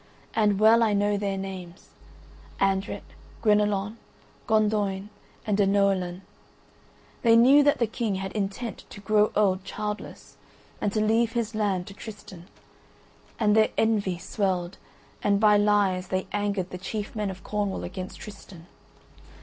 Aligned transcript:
And 0.33 0.59
well 0.59 0.81
I 0.81 0.93
know 0.93 1.15
their 1.15 1.37
names: 1.37 1.89
Andret, 2.59 3.03
Guenelon, 3.43 3.97
Gondoïne 4.47 5.09
and 5.45 5.55
Denoalen. 5.59 6.21
They 7.21 7.35
knew 7.35 7.61
that 7.61 7.77
the 7.77 7.85
King 7.85 8.15
had 8.15 8.31
intent 8.31 8.85
to 8.89 8.99
grow 8.99 9.31
old 9.35 9.63
childless 9.63 10.37
and 10.81 10.91
to 10.93 11.01
leave 11.01 11.33
his 11.33 11.53
land 11.53 11.85
to 11.85 11.93
Tristan; 11.93 12.47
and 13.39 13.55
their 13.55 13.69
envy 13.77 14.17
swelled 14.17 14.79
and 15.21 15.39
by 15.39 15.55
lies 15.55 16.07
they 16.07 16.25
angered 16.31 16.71
the 16.71 16.79
chief 16.79 17.15
men 17.15 17.29
of 17.29 17.43
Cornwall 17.43 17.83
against 17.83 18.19
Tristan. 18.21 18.65